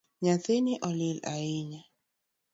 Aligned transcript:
Nyathini 0.23 0.73
olil 0.87 1.17
ahinya 1.33 1.81